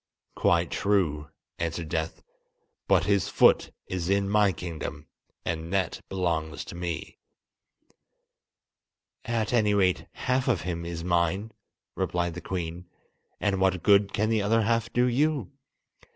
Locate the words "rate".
9.75-10.07